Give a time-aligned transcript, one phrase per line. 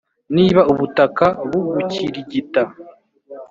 [0.35, 2.61] niba ubutaka bugukirigita